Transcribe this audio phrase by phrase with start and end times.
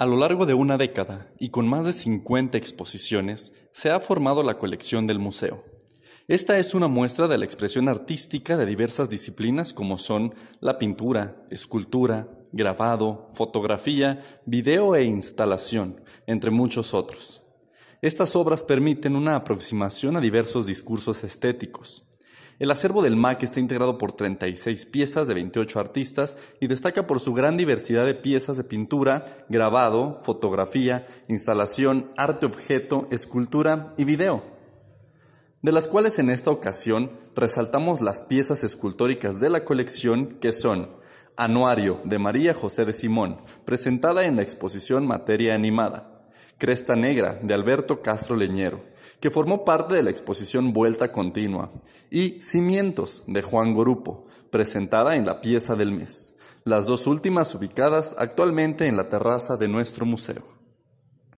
[0.00, 4.42] A lo largo de una década y con más de 50 exposiciones, se ha formado
[4.42, 5.62] la colección del museo.
[6.26, 11.44] Esta es una muestra de la expresión artística de diversas disciplinas como son la pintura,
[11.50, 17.42] escultura, grabado, fotografía, video e instalación, entre muchos otros.
[18.00, 22.06] Estas obras permiten una aproximación a diversos discursos estéticos.
[22.60, 27.18] El acervo del MAC está integrado por 36 piezas de 28 artistas y destaca por
[27.18, 34.44] su gran diversidad de piezas de pintura, grabado, fotografía, instalación, arte objeto, escultura y video,
[35.62, 40.90] de las cuales en esta ocasión resaltamos las piezas escultóricas de la colección que son
[41.38, 46.19] Anuario de María José de Simón, presentada en la exposición Materia Animada,
[46.60, 48.84] Cresta Negra de Alberto Castro Leñero,
[49.18, 51.72] que formó parte de la exposición Vuelta Continua,
[52.10, 58.14] y Cimientos de Juan Gorupo, presentada en la pieza del mes, las dos últimas ubicadas
[58.18, 60.59] actualmente en la terraza de nuestro museo.